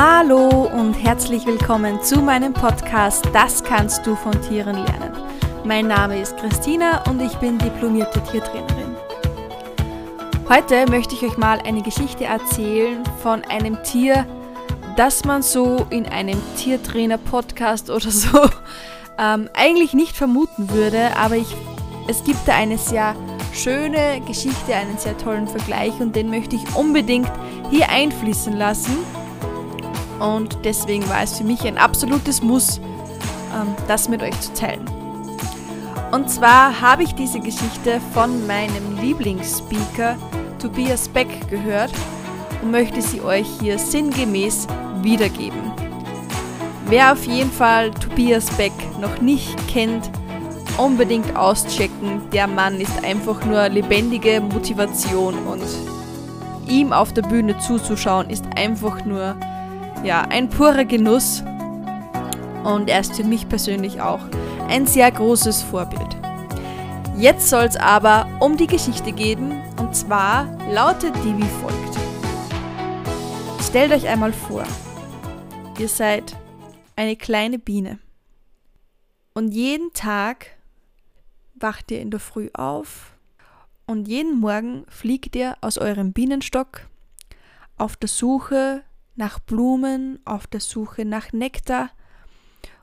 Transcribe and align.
Hallo 0.00 0.70
und 0.72 0.94
herzlich 0.94 1.44
willkommen 1.44 2.00
zu 2.04 2.22
meinem 2.22 2.52
Podcast 2.52 3.26
Das 3.32 3.64
kannst 3.64 4.06
du 4.06 4.14
von 4.14 4.30
Tieren 4.42 4.76
lernen. 4.76 5.12
Mein 5.64 5.88
Name 5.88 6.20
ist 6.20 6.36
Christina 6.36 7.02
und 7.10 7.20
ich 7.20 7.34
bin 7.38 7.58
diplomierte 7.58 8.22
Tiertrainerin. 8.22 8.94
Heute 10.48 10.88
möchte 10.88 11.16
ich 11.16 11.24
euch 11.24 11.36
mal 11.36 11.58
eine 11.66 11.82
Geschichte 11.82 12.26
erzählen 12.26 13.02
von 13.24 13.42
einem 13.46 13.82
Tier, 13.82 14.24
das 14.96 15.24
man 15.24 15.42
so 15.42 15.88
in 15.90 16.06
einem 16.06 16.40
Tiertrainer-Podcast 16.58 17.90
oder 17.96 18.12
so 18.12 18.48
ähm, 19.18 19.50
eigentlich 19.52 19.94
nicht 19.94 20.16
vermuten 20.16 20.70
würde, 20.70 21.16
aber 21.16 21.34
ich, 21.34 21.52
es 22.06 22.22
gibt 22.22 22.46
da 22.46 22.54
eine 22.54 22.78
sehr 22.78 23.16
schöne 23.52 24.20
Geschichte, 24.28 24.76
einen 24.76 24.96
sehr 24.96 25.18
tollen 25.18 25.48
Vergleich 25.48 25.98
und 25.98 26.14
den 26.14 26.30
möchte 26.30 26.54
ich 26.54 26.76
unbedingt 26.76 27.32
hier 27.72 27.88
einfließen 27.88 28.56
lassen. 28.56 28.96
Und 30.20 30.58
deswegen 30.64 31.08
war 31.08 31.22
es 31.22 31.38
für 31.38 31.44
mich 31.44 31.66
ein 31.66 31.78
absolutes 31.78 32.42
Muss, 32.42 32.78
ähm, 32.78 33.74
das 33.86 34.08
mit 34.08 34.22
euch 34.22 34.38
zu 34.40 34.52
teilen. 34.54 34.84
Und 36.10 36.30
zwar 36.30 36.80
habe 36.80 37.02
ich 37.02 37.14
diese 37.14 37.38
Geschichte 37.38 38.00
von 38.14 38.46
meinem 38.46 38.98
Lieblingsspeaker 39.00 40.16
Tobias 40.58 41.08
Beck 41.08 41.28
gehört 41.48 41.92
und 42.62 42.70
möchte 42.70 43.02
sie 43.02 43.20
euch 43.20 43.46
hier 43.60 43.78
sinngemäß 43.78 44.66
wiedergeben. 45.02 45.72
Wer 46.86 47.12
auf 47.12 47.24
jeden 47.24 47.52
Fall 47.52 47.90
Tobias 47.90 48.50
Beck 48.52 48.72
noch 49.00 49.20
nicht 49.20 49.54
kennt, 49.68 50.10
unbedingt 50.78 51.36
auschecken. 51.36 52.22
Der 52.32 52.46
Mann 52.46 52.80
ist 52.80 53.04
einfach 53.04 53.44
nur 53.44 53.68
lebendige 53.68 54.40
Motivation 54.40 55.34
und 55.46 55.62
ihm 56.66 56.92
auf 56.92 57.12
der 57.12 57.22
Bühne 57.22 57.58
zuzuschauen 57.58 58.30
ist 58.30 58.44
einfach 58.56 59.04
nur 59.04 59.36
ja, 60.04 60.22
ein 60.22 60.48
purer 60.48 60.84
Genuss. 60.84 61.42
Und 62.64 62.88
er 62.88 63.00
ist 63.00 63.14
für 63.14 63.24
mich 63.24 63.48
persönlich 63.48 64.00
auch 64.00 64.20
ein 64.68 64.86
sehr 64.86 65.10
großes 65.10 65.62
Vorbild. 65.62 66.16
Jetzt 67.16 67.48
soll 67.48 67.64
es 67.64 67.76
aber 67.76 68.28
um 68.40 68.56
die 68.56 68.66
Geschichte 68.66 69.12
gehen 69.12 69.60
und 69.78 69.96
zwar 69.96 70.44
lautet 70.70 71.14
die 71.24 71.36
wie 71.36 71.48
folgt. 71.60 71.98
Stellt 73.64 73.92
euch 73.92 74.06
einmal 74.06 74.32
vor, 74.32 74.64
ihr 75.78 75.88
seid 75.88 76.36
eine 76.94 77.16
kleine 77.16 77.58
Biene 77.58 77.98
und 79.34 79.52
jeden 79.52 79.92
Tag 79.92 80.46
wacht 81.54 81.90
ihr 81.90 82.00
in 82.00 82.10
der 82.10 82.20
Früh 82.20 82.50
auf 82.54 83.12
und 83.86 84.06
jeden 84.06 84.38
Morgen 84.38 84.84
fliegt 84.88 85.34
ihr 85.34 85.56
aus 85.60 85.76
eurem 85.76 86.12
Bienenstock 86.12 86.82
auf 87.76 87.96
der 87.96 88.08
Suche 88.08 88.82
nach 89.18 89.38
Blumen, 89.40 90.20
auf 90.24 90.46
der 90.46 90.60
Suche 90.60 91.04
nach 91.04 91.32
Nektar 91.32 91.90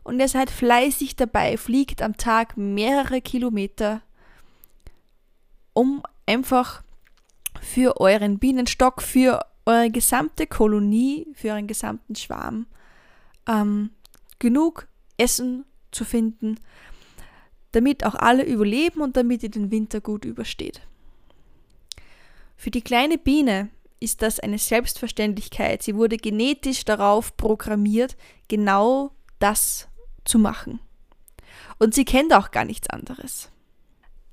und 0.03 0.19
ihr 0.19 0.28
seid 0.28 0.52
fleißig 0.52 1.16
dabei, 1.16 1.58
fliegt 1.58 2.02
am 2.02 2.16
Tag 2.17 2.58
mehrere 2.58 3.22
Kilometer, 3.22 4.02
um 5.73 6.03
einfach 6.27 6.83
für 7.59 8.00
euren 8.00 8.38
Bienenstock, 8.38 9.02
für 9.02 9.39
eure 9.66 9.89
gesamte 9.89 10.45
Kolonie, 10.45 11.27
für 11.33 11.50
euren 11.50 11.67
gesamten 11.67 12.16
Schwarm 12.16 12.67
ähm, 13.47 13.89
genug 14.38 14.88
Essen 15.17 15.66
zu 15.92 16.05
finden, 16.05 16.59
damit 17.72 18.05
auch 18.05 18.16
alle 18.16 18.44
überleben 18.44 19.02
und 19.02 19.17
damit 19.17 19.42
ihr 19.42 19.49
den 19.49 19.72
Winter 19.72 20.02
gut 20.02 20.25
übersteht. 20.25 20.81
Für 22.58 22.72
die 22.72 22.81
kleine 22.81 23.17
Biene 23.17 23.70
ist 24.06 24.22
das 24.22 24.39
eine 24.39 24.59
Selbstverständlichkeit. 24.59 25.84
Sie 25.84 25.95
wurde 25.95 26.17
genetisch 26.17 26.86
darauf 26.86 27.36
programmiert, 27.36 28.16
genau 28.48 29.11
das 29.39 29.89
zu 30.23 30.39
machen. 30.39 30.80
Und 31.80 31.93
sie 31.93 32.05
kennt 32.05 32.33
auch 32.33 32.52
gar 32.52 32.64
nichts 32.64 32.89
anderes. 32.89 33.49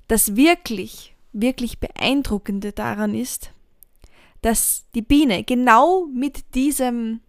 Das 0.07 0.35
wirklich, 0.35 1.15
wirklich 1.33 1.79
beeindruckende 1.79 2.71
daran 2.71 3.15
ist, 3.15 3.51
dass 4.41 4.85
die 4.93 5.01
Biene 5.01 5.43
genau 5.43 6.05
mit 6.05 6.55
diesem, 6.55 7.21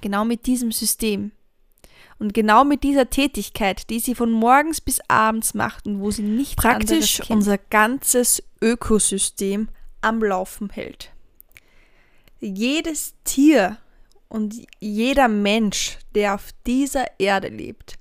genau 0.00 0.24
mit 0.24 0.46
diesem 0.46 0.72
System 0.72 1.32
und 2.18 2.32
genau 2.34 2.64
mit 2.64 2.82
dieser 2.84 3.10
Tätigkeit, 3.10 3.90
die 3.90 4.00
sie 4.00 4.14
von 4.14 4.32
morgens 4.32 4.80
bis 4.80 5.00
abends 5.08 5.54
macht 5.54 5.86
und 5.86 6.00
wo 6.00 6.10
sie 6.10 6.22
nicht 6.22 6.56
praktisch 6.56 7.22
unser 7.28 7.58
ganzes 7.58 8.42
Ökosystem 8.62 9.68
am 10.00 10.22
Laufen 10.22 10.70
hält. 10.70 11.09
Jedes 12.40 13.14
Tier 13.24 13.76
und 14.28 14.54
jeder 14.78 15.28
Mensch, 15.28 15.98
der 16.14 16.34
auf 16.34 16.50
dieser 16.66 17.20
Erde 17.20 17.48
lebt, 17.48 17.98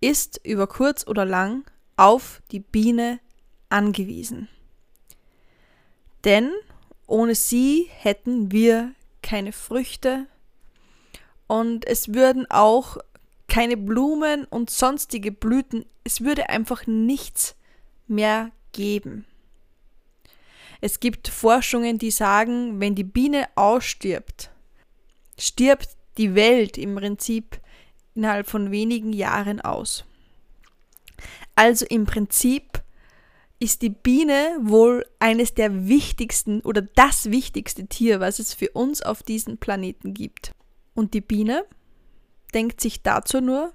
ist 0.00 0.40
über 0.44 0.66
kurz 0.66 1.06
oder 1.06 1.24
lang 1.24 1.64
auf 1.96 2.42
die 2.50 2.60
Biene 2.60 3.20
angewiesen. 3.68 4.48
Denn 6.24 6.50
ohne 7.06 7.34
sie 7.34 7.88
hätten 7.90 8.52
wir 8.52 8.92
keine 9.22 9.52
Früchte 9.52 10.26
und 11.46 11.86
es 11.86 12.14
würden 12.14 12.50
auch 12.50 12.98
keine 13.48 13.76
Blumen 13.76 14.44
und 14.44 14.70
sonstige 14.70 15.32
Blüten. 15.32 15.84
Es 16.04 16.20
würde 16.20 16.48
einfach 16.48 16.86
nichts 16.86 17.56
mehr 18.06 18.52
geben. 18.72 19.26
Es 20.80 21.00
gibt 21.00 21.28
Forschungen, 21.28 21.98
die 21.98 22.10
sagen, 22.10 22.80
wenn 22.80 22.94
die 22.94 23.04
Biene 23.04 23.46
ausstirbt, 23.54 24.50
stirbt 25.38 25.90
die 26.16 26.34
Welt 26.34 26.78
im 26.78 26.94
Prinzip 26.94 27.60
innerhalb 28.14 28.48
von 28.48 28.70
wenigen 28.70 29.12
Jahren 29.12 29.60
aus. 29.60 30.04
Also 31.54 31.84
im 31.86 32.06
Prinzip 32.06 32.82
ist 33.58 33.82
die 33.82 33.90
Biene 33.90 34.56
wohl 34.62 35.04
eines 35.18 35.54
der 35.54 35.86
wichtigsten 35.86 36.60
oder 36.62 36.80
das 36.80 37.30
wichtigste 37.30 37.86
Tier, 37.86 38.18
was 38.18 38.38
es 38.38 38.54
für 38.54 38.70
uns 38.70 39.02
auf 39.02 39.22
diesem 39.22 39.58
Planeten 39.58 40.14
gibt. 40.14 40.54
Und 40.94 41.12
die 41.12 41.20
Biene 41.20 41.66
denkt 42.54 42.80
sich 42.80 43.02
dazu 43.02 43.40
nur, 43.40 43.72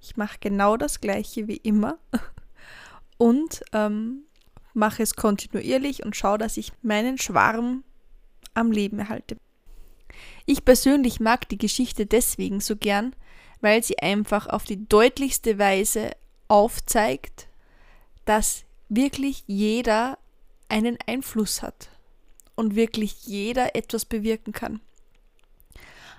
ich 0.00 0.16
mache 0.16 0.38
genau 0.40 0.76
das 0.76 1.00
gleiche 1.00 1.46
wie 1.46 1.56
immer 1.56 1.98
und 3.18 3.62
ähm, 3.72 4.24
mache 4.78 5.02
es 5.02 5.14
kontinuierlich 5.14 6.04
und 6.04 6.16
schaue, 6.16 6.38
dass 6.38 6.56
ich 6.56 6.72
meinen 6.82 7.18
Schwarm 7.18 7.84
am 8.54 8.72
Leben 8.72 8.98
erhalte. 8.98 9.36
Ich 10.46 10.64
persönlich 10.64 11.20
mag 11.20 11.48
die 11.48 11.58
Geschichte 11.58 12.06
deswegen 12.06 12.60
so 12.60 12.76
gern, 12.76 13.14
weil 13.60 13.82
sie 13.82 13.98
einfach 13.98 14.46
auf 14.46 14.64
die 14.64 14.88
deutlichste 14.88 15.58
Weise 15.58 16.12
aufzeigt, 16.48 17.48
dass 18.24 18.64
wirklich 18.88 19.44
jeder 19.46 20.18
einen 20.68 20.96
Einfluss 21.06 21.62
hat 21.62 21.90
und 22.54 22.74
wirklich 22.74 23.26
jeder 23.26 23.76
etwas 23.76 24.04
bewirken 24.06 24.52
kann 24.52 24.80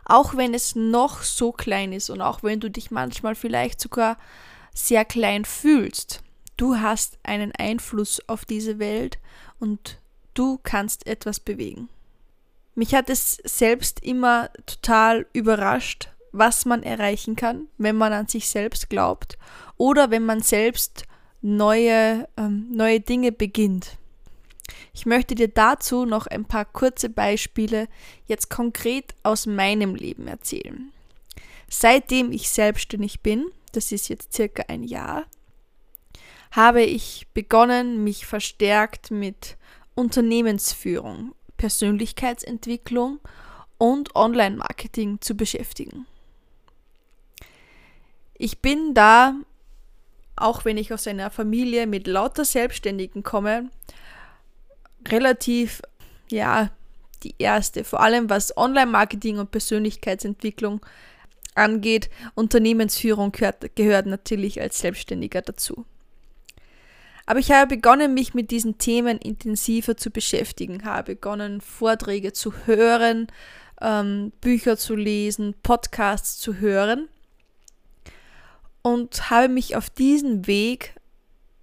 auch 0.09 0.35
wenn 0.35 0.53
es 0.53 0.75
noch 0.75 1.21
so 1.21 1.51
klein 1.51 1.93
ist 1.93 2.09
und 2.09 2.21
auch 2.21 2.43
wenn 2.43 2.59
du 2.59 2.69
dich 2.69 2.91
manchmal 2.91 3.35
vielleicht 3.35 3.79
sogar 3.79 4.17
sehr 4.73 5.05
klein 5.05 5.45
fühlst, 5.45 6.23
du 6.59 6.77
hast 6.77 7.17
einen 7.23 7.53
Einfluss 7.53 8.21
auf 8.27 8.45
diese 8.45 8.79
Welt 8.79 9.17
und 9.59 9.99
du 10.33 10.59
kannst 10.61 11.07
etwas 11.07 11.39
bewegen. 11.39 11.89
Mich 12.75 12.93
hat 12.93 13.09
es 13.09 13.37
selbst 13.43 14.03
immer 14.03 14.49
total 14.65 15.25
überrascht, 15.33 16.09
was 16.31 16.65
man 16.65 16.83
erreichen 16.83 17.35
kann, 17.35 17.67
wenn 17.77 17.95
man 17.95 18.13
an 18.13 18.27
sich 18.27 18.47
selbst 18.49 18.89
glaubt 18.89 19.37
oder 19.77 20.11
wenn 20.11 20.25
man 20.25 20.41
selbst 20.41 21.05
neue, 21.41 22.27
ähm, 22.37 22.67
neue 22.71 22.99
Dinge 22.99 23.31
beginnt. 23.31 23.97
Ich 24.93 25.05
möchte 25.05 25.35
dir 25.35 25.47
dazu 25.47 26.05
noch 26.05 26.27
ein 26.27 26.45
paar 26.45 26.65
kurze 26.65 27.09
Beispiele 27.09 27.87
jetzt 28.27 28.49
konkret 28.49 29.15
aus 29.23 29.45
meinem 29.45 29.95
Leben 29.95 30.27
erzählen. 30.27 30.91
Seitdem 31.69 32.31
ich 32.31 32.49
selbstständig 32.49 33.21
bin, 33.21 33.45
das 33.71 33.91
ist 33.91 34.09
jetzt 34.09 34.33
circa 34.33 34.63
ein 34.67 34.83
Jahr, 34.83 35.25
habe 36.51 36.81
ich 36.81 37.27
begonnen, 37.33 38.03
mich 38.03 38.25
verstärkt 38.25 39.11
mit 39.11 39.57
Unternehmensführung, 39.95 41.33
Persönlichkeitsentwicklung 41.57 43.19
und 43.77 44.15
Online-Marketing 44.15 45.21
zu 45.21 45.35
beschäftigen. 45.35 46.05
Ich 48.33 48.59
bin 48.59 48.93
da, 48.93 49.35
auch 50.35 50.65
wenn 50.65 50.77
ich 50.77 50.93
aus 50.93 51.07
einer 51.07 51.29
Familie 51.29 51.85
mit 51.85 52.07
lauter 52.07 52.45
Selbstständigen 52.45 53.23
komme, 53.23 53.69
relativ, 55.07 55.81
ja, 56.31 56.71
die 57.23 57.35
erste, 57.37 57.83
vor 57.83 57.99
allem 57.99 58.29
was 58.29 58.55
Online-Marketing 58.55 59.39
und 59.39 59.51
Persönlichkeitsentwicklung 59.51 60.85
angeht. 61.55 62.09
Unternehmensführung 62.35 63.31
gehört, 63.33 63.75
gehört 63.75 64.05
natürlich 64.05 64.61
als 64.61 64.79
Selbstständiger 64.79 65.41
dazu. 65.41 65.85
Aber 67.29 67.37
ich 67.37 67.51
habe 67.51 67.75
begonnen, 67.75 68.15
mich 68.15 68.33
mit 68.33 68.49
diesen 68.49 68.79
Themen 68.79 69.19
intensiver 69.19 69.95
zu 69.95 70.09
beschäftigen, 70.09 70.83
habe 70.83 71.13
begonnen, 71.13 71.61
Vorträge 71.61 72.33
zu 72.33 72.51
hören, 72.65 73.27
ähm, 73.81 74.31
Bücher 74.41 74.77
zu 74.77 74.95
lesen, 74.95 75.53
Podcasts 75.61 76.39
zu 76.39 76.55
hören 76.55 77.07
und 78.81 79.29
habe 79.29 79.47
mich 79.47 79.75
auf 79.75 79.91
diesem 79.91 80.47
Weg 80.47 80.95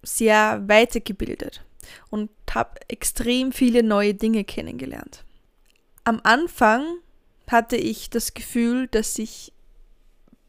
sehr 0.04 0.62
weitergebildet 0.68 1.64
und 2.10 2.30
habe 2.54 2.78
extrem 2.86 3.50
viele 3.50 3.82
neue 3.82 4.14
Dinge 4.14 4.44
kennengelernt. 4.44 5.24
Am 6.04 6.20
Anfang 6.22 6.86
hatte 7.50 7.74
ich 7.76 8.08
das 8.08 8.34
Gefühl, 8.34 8.86
dass 8.86 9.14
sich 9.14 9.52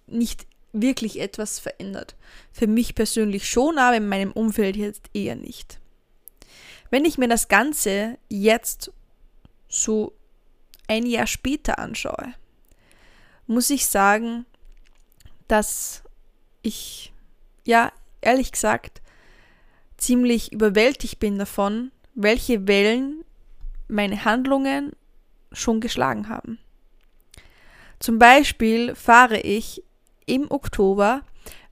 nicht 0.05 0.45
wirklich 0.73 1.19
etwas 1.19 1.59
verändert. 1.59 2.15
Für 2.51 2.67
mich 2.67 2.95
persönlich 2.95 3.49
schon, 3.49 3.77
aber 3.77 3.97
in 3.97 4.07
meinem 4.07 4.31
Umfeld 4.31 4.75
jetzt 4.75 5.09
eher 5.13 5.35
nicht. 5.35 5.79
Wenn 6.89 7.05
ich 7.05 7.17
mir 7.17 7.27
das 7.27 7.47
Ganze 7.47 8.17
jetzt 8.29 8.91
so 9.67 10.13
ein 10.87 11.05
Jahr 11.05 11.27
später 11.27 11.79
anschaue, 11.79 12.33
muss 13.45 13.69
ich 13.69 13.87
sagen, 13.87 14.45
dass 15.47 16.03
ich, 16.61 17.13
ja, 17.65 17.91
ehrlich 18.21 18.51
gesagt, 18.51 19.01
ziemlich 19.97 20.51
überwältigt 20.51 21.19
bin 21.19 21.37
davon, 21.37 21.91
welche 22.13 22.67
Wellen 22.67 23.23
meine 23.87 24.25
Handlungen 24.25 24.91
schon 25.51 25.79
geschlagen 25.81 26.29
haben. 26.29 26.59
Zum 27.99 28.19
Beispiel 28.19 28.95
fahre 28.95 29.39
ich 29.39 29.83
im 30.27 30.51
Oktober 30.51 31.21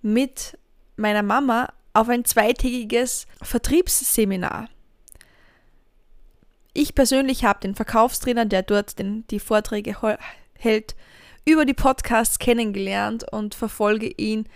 mit 0.02 0.58
meiner 0.98 1.22
Mama 1.22 1.72
auf 1.94 2.10
ein 2.10 2.26
zweitägiges 2.26 3.28
Vertriebsseminar. 3.42 4.70
Ich 6.74 6.96
persönlich 6.96 7.46
habe 7.46 7.60
den 7.62 7.76
Verkaufstrainer, 7.76 8.46
der 8.46 8.64
dort 8.64 9.00
den, 9.00 9.26
die 9.28 9.40
Vorträge 9.40 9.96
hält, 10.58 10.96
über 11.46 11.64
die 11.64 11.74
Podcasts 11.74 12.40
kennengelernt 12.40 13.32
und 13.32 13.56
verfolge 13.56 14.08
ihn 14.08 14.50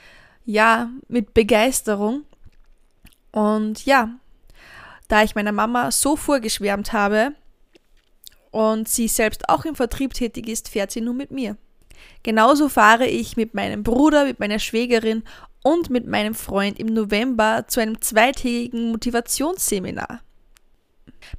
ja 0.43 0.89
mit 1.07 1.33
Begeisterung. 1.33 2.23
Und 3.31 3.85
ja, 3.85 4.09
da 5.07 5.23
ich 5.23 5.35
meiner 5.35 5.51
Mama 5.51 5.91
so 5.91 6.15
vorgeschwärmt 6.15 6.93
habe 6.93 7.33
und 8.51 8.89
sie 8.89 9.07
selbst 9.07 9.47
auch 9.47 9.65
im 9.65 9.75
Vertrieb 9.75 10.13
tätig 10.13 10.49
ist, 10.49 10.69
fährt 10.69 10.91
sie 10.91 11.01
nun 11.01 11.15
mit 11.15 11.31
mir. 11.31 11.57
Genauso 12.23 12.69
fahre 12.69 13.07
ich 13.07 13.37
mit 13.37 13.53
meinem 13.53 13.83
Bruder, 13.83 14.25
mit 14.25 14.39
meiner 14.39 14.59
Schwägerin 14.59 15.23
und 15.63 15.89
mit 15.89 16.07
meinem 16.07 16.35
Freund 16.35 16.79
im 16.79 16.87
November 16.87 17.65
zu 17.67 17.81
einem 17.81 18.01
zweitägigen 18.01 18.91
Motivationsseminar. 18.91 20.21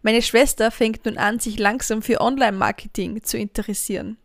Meine 0.03 0.23
Schwester 0.23 0.71
fängt 0.71 1.05
nun 1.05 1.19
an, 1.19 1.39
sich 1.39 1.59
langsam 1.59 2.03
für 2.03 2.21
Online-Marketing 2.21 3.23
zu 3.23 3.39
interessieren. 3.39 4.19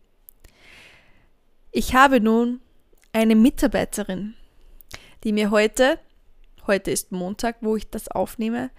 Ich 1.72 1.94
habe 1.94 2.20
nun 2.20 2.62
eine 3.14 3.36
Mitarbeiterin, 3.36 4.36
die 5.24 5.32
mir 5.32 5.52
heute, 5.52 6.00
heute 6.68 6.92
ist 6.92 7.12
Montag, 7.12 7.58
wo 7.62 7.76
ich 7.76 7.90
das 7.90 8.08
aufnehme, 8.08 8.70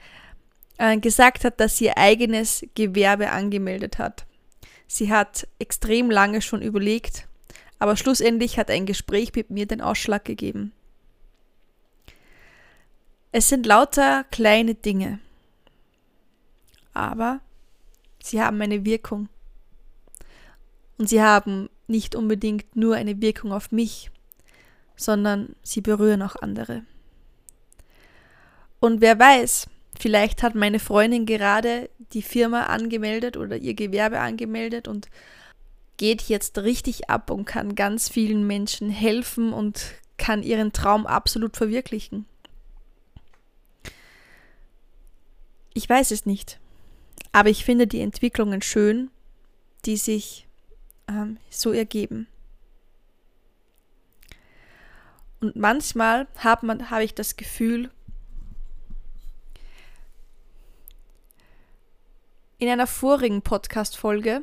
äh, 0.79 0.99
gesagt 0.99 1.44
hat, 1.44 1.61
dass 1.61 1.79
sie 1.79 1.87
ihr 1.87 1.99
eigenes 1.99 2.67
Gewerbe 2.75 3.31
angemeldet 3.31 3.99
hat. 3.99 4.26
Sie 4.87 5.11
hat 5.11 5.49
extrem 5.59 6.11
lange 6.11 6.43
schon 6.43 6.62
überlegt, 6.62 7.26
aber 7.78 7.96
schlussendlich 7.96 8.58
hat 8.58 8.70
ein 8.70 8.87
Gespräch 8.87 9.32
mit 9.34 9.50
mir 9.50 9.67
den 9.67 9.81
Ausschlag 9.81 10.25
gegeben. 10.25 10.73
Es 13.32 13.49
sind 13.49 13.67
lauter 13.67 14.25
kleine 14.31 14.75
Dinge, 14.75 15.19
aber 16.94 17.40
sie 18.23 18.43
haben 18.43 18.61
eine 18.62 18.84
Wirkung. 18.84 19.28
Und 20.99 21.08
sie 21.11 21.20
haben 21.20 21.69
nicht 21.87 22.14
unbedingt 22.14 22.75
nur 22.75 22.96
eine 22.96 23.20
Wirkung 23.20 23.52
auf 23.52 23.70
mich, 23.70 24.11
sondern 24.96 25.55
sie 25.62 25.82
berühren 25.82 26.23
auch 26.23 26.37
andere. 26.37 26.84
Und 28.81 29.00
wer 29.00 29.19
weiß, 29.19 29.69
vielleicht 29.99 30.43
hat 30.43 30.55
meine 30.55 30.78
Freundin 30.78 31.26
gerade 31.26 31.90
die 32.12 32.23
Firma 32.23 32.64
angemeldet 32.64 33.37
oder 33.37 33.56
ihr 33.56 33.75
Gewerbe 33.75 34.20
angemeldet 34.20 34.88
und 34.88 35.08
geht 35.96 36.22
jetzt 36.22 36.58
richtig 36.58 37.08
ab 37.08 37.31
und 37.31 37.44
kann 37.44 37.75
ganz 37.75 38.08
vielen 38.08 38.46
Menschen 38.46 38.90
helfen 38.90 39.52
und 39.52 39.94
kann 40.19 40.43
ihren 40.43 40.72
Traum 40.72 41.06
absolut 41.06 41.56
verwirklichen. 41.56 42.26
Ich 45.75 45.88
weiß 45.88 46.10
es 46.10 46.25
nicht, 46.25 46.58
aber 47.32 47.50
ich 47.50 47.64
finde 47.64 47.87
die 47.87 48.00
Entwicklungen 48.00 48.62
schön, 48.62 49.10
die 49.84 49.96
sich 49.96 50.46
ähm, 51.08 51.38
so 51.50 51.72
ergeben. 51.72 52.26
Und 55.40 55.54
manchmal 55.54 56.26
habe 56.38 56.90
hab 56.90 57.00
ich 57.00 57.14
das 57.14 57.37
Gefühl, 57.37 57.90
in 62.58 62.70
einer 62.70 62.87
vorigen 62.87 63.42
Podcast-Folge 63.42 64.42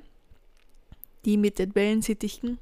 die 1.26 1.38
mit 1.38 1.60
den 1.60 1.76
Wellensittichen, 1.76 2.60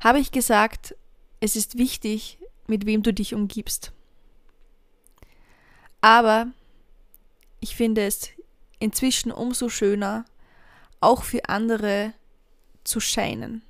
habe 0.00 0.18
ich 0.18 0.32
gesagt, 0.32 0.94
es 1.40 1.56
ist 1.56 1.78
wichtig, 1.78 2.38
mit 2.66 2.86
wem 2.86 3.02
du 3.02 3.12
dich 3.12 3.34
umgibst. 3.34 3.92
Aber 6.00 6.48
ich 7.60 7.76
finde 7.76 8.06
es 8.06 8.28
inzwischen 8.78 9.32
umso 9.32 9.68
schöner, 9.68 10.24
auch 11.00 11.22
für 11.22 11.48
andere 11.48 12.12
zu 12.82 13.00
scheinen 13.00 13.62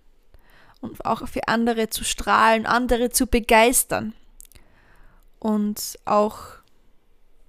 und 0.81 1.04
auch 1.04 1.26
für 1.28 1.46
andere 1.48 1.90
zu 1.90 2.04
strahlen, 2.04 2.66
andere 2.66 3.10
zu 3.10 3.26
begeistern 3.26 4.14
und 5.38 5.98
auch, 6.04 6.40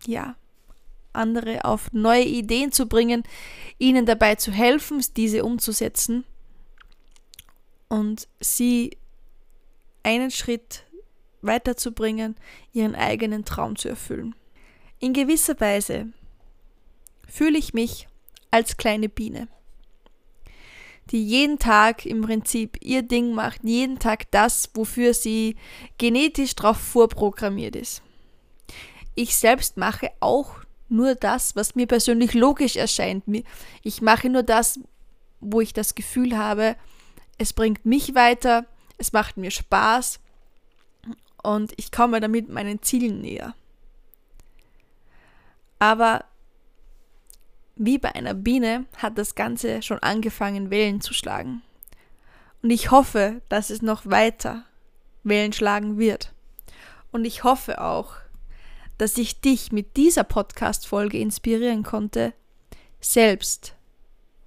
ja, 0.05 0.35
andere 1.13 1.65
auf 1.65 1.91
neue 1.93 2.25
Ideen 2.25 2.71
zu 2.71 2.87
bringen, 2.87 3.23
ihnen 3.77 4.05
dabei 4.05 4.35
zu 4.35 4.51
helfen, 4.51 5.03
diese 5.15 5.43
umzusetzen 5.45 6.25
und 7.89 8.27
sie 8.39 8.97
einen 10.03 10.31
Schritt 10.31 10.85
weiterzubringen, 11.41 12.35
ihren 12.73 12.95
eigenen 12.95 13.45
Traum 13.45 13.75
zu 13.75 13.89
erfüllen. 13.89 14.35
In 14.99 15.13
gewisser 15.13 15.59
Weise 15.59 16.07
fühle 17.27 17.57
ich 17.57 17.73
mich 17.73 18.07
als 18.51 18.77
kleine 18.77 19.09
Biene, 19.09 19.47
die 21.11 21.23
jeden 21.23 21.59
Tag 21.59 22.05
im 22.05 22.21
Prinzip 22.21 22.77
ihr 22.81 23.03
Ding 23.03 23.33
macht, 23.33 23.63
jeden 23.63 23.99
Tag 23.99 24.31
das, 24.31 24.69
wofür 24.73 25.13
sie 25.13 25.55
genetisch 25.97 26.55
darauf 26.55 26.77
vorprogrammiert 26.77 27.75
ist. 27.75 28.01
Ich 29.13 29.35
selbst 29.35 29.77
mache 29.77 30.09
auch 30.19 30.65
nur 30.89 31.15
das, 31.15 31.55
was 31.55 31.75
mir 31.75 31.87
persönlich 31.87 32.33
logisch 32.33 32.75
erscheint. 32.75 33.23
Ich 33.81 34.01
mache 34.01 34.29
nur 34.29 34.43
das, 34.43 34.79
wo 35.39 35.61
ich 35.61 35.73
das 35.73 35.95
Gefühl 35.95 36.37
habe, 36.37 36.75
es 37.37 37.53
bringt 37.53 37.85
mich 37.85 38.15
weiter, 38.15 38.65
es 38.97 39.13
macht 39.13 39.37
mir 39.37 39.51
Spaß 39.51 40.19
und 41.43 41.73
ich 41.77 41.91
komme 41.91 42.19
damit 42.19 42.49
meinen 42.49 42.81
Zielen 42.81 43.21
näher. 43.21 43.55
Aber 45.79 46.25
wie 47.75 47.97
bei 47.97 48.15
einer 48.15 48.33
Biene 48.33 48.85
hat 48.97 49.17
das 49.17 49.35
Ganze 49.35 49.81
schon 49.81 49.99
angefangen, 49.99 50.69
Wellen 50.69 51.01
zu 51.01 51.13
schlagen. 51.13 51.61
Und 52.61 52.69
ich 52.69 52.89
hoffe, 52.89 53.41
dass 53.49 53.69
es 53.69 53.81
noch 53.81 54.05
weiter 54.05 54.63
Wellen 55.23 55.51
schlagen 55.51 55.97
wird. 55.99 56.33
Und 57.11 57.25
ich 57.25 57.43
hoffe 57.43 57.81
auch, 57.81 58.15
dass 58.97 59.17
ich 59.17 59.41
dich 59.41 59.73
mit 59.73 59.97
dieser 59.97 60.23
Podcast-Folge 60.23 61.19
inspirieren 61.19 61.83
konnte, 61.83 62.33
selbst 63.01 63.75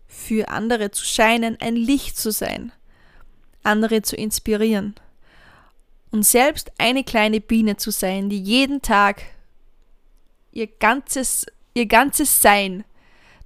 für 0.06 0.48
andere 0.48 0.90
zu 0.90 1.04
scheinen, 1.04 1.60
ein 1.60 1.76
Licht 1.76 2.16
zu 2.16 2.32
sein 2.32 2.72
andere 3.68 4.02
zu 4.02 4.16
inspirieren. 4.16 4.94
Und 6.10 6.24
selbst 6.24 6.72
eine 6.78 7.04
kleine 7.04 7.40
Biene 7.40 7.76
zu 7.76 7.90
sein, 7.90 8.30
die 8.30 8.40
jeden 8.40 8.80
Tag 8.82 9.22
ihr 10.52 10.66
ganzes, 10.66 11.46
ihr 11.74 11.86
ganzes 11.86 12.40
Sein 12.40 12.84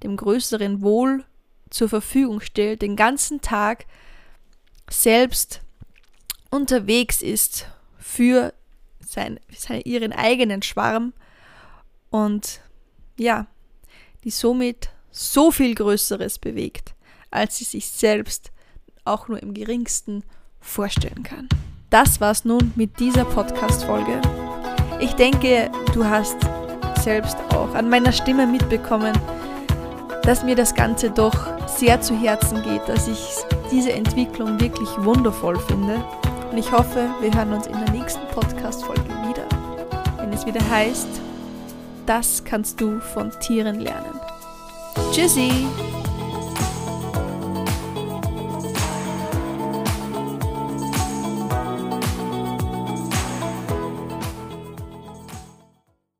dem 0.03 0.17
größeren 0.17 0.81
Wohl 0.81 1.25
zur 1.71 1.89
Verfügung 1.89 2.41
stellt, 2.41 2.83
den 2.83 2.97
ganzen 2.97 3.41
Tag 3.41 3.87
selbst 4.89 5.61
unterwegs 6.51 7.23
ist 7.23 7.67
für 7.99 8.53
sein, 9.01 9.41
sein, 9.57 9.81
ihren 9.85 10.13
eigenen 10.13 10.63
Schwarm 10.63 11.13
und 12.11 12.61
ja, 13.17 13.47
die 14.25 14.31
somit 14.31 14.91
so 15.11 15.51
viel 15.51 15.75
Größeres 15.75 16.39
bewegt, 16.39 16.95
als 17.31 17.57
sie 17.57 17.65
sich 17.65 17.91
selbst 17.91 18.52
auch 19.05 19.29
nur 19.29 19.43
im 19.43 19.55
geringsten 19.55 20.25
vorstellen 20.61 21.23
kann. 21.23 21.49
Das 21.91 22.21
war's 22.21 22.45
nun 22.45 22.73
mit 22.77 22.99
dieser 23.01 23.25
Podcast-Folge. 23.25 24.21
Ich 25.01 25.13
denke, 25.15 25.71
du 25.93 26.05
hast 26.05 26.37
selbst 27.03 27.37
auch 27.51 27.75
an 27.75 27.91
meiner 27.91 28.13
Stimme 28.13 28.47
mitbekommen, 28.47 29.13
dass 30.23 30.45
mir 30.45 30.55
das 30.55 30.75
Ganze 30.75 31.11
doch 31.11 31.35
sehr 31.67 32.01
zu 32.01 32.15
Herzen 32.15 32.63
geht, 32.63 32.89
dass 32.89 33.09
ich 33.09 33.37
diese 33.71 33.93
Entwicklung 33.93 34.61
wirklich 34.61 34.89
wundervoll 34.99 35.59
finde. 35.59 36.05
Und 36.51 36.59
ich 36.59 36.71
hoffe, 36.71 37.11
wir 37.21 37.35
hören 37.35 37.53
uns 37.53 37.67
in 37.67 37.79
der 37.85 37.91
nächsten 37.91 38.27
Podcast-Folge 38.29 39.09
wieder, 39.29 39.47
wenn 40.19 40.33
es 40.33 40.47
wieder 40.47 40.67
heißt, 40.71 41.09
das 42.07 42.45
kannst 42.45 42.81
du 42.81 43.01
von 43.01 43.31
Tieren 43.41 43.81
lernen. 43.81 44.21
Tschüssi! 45.13 45.67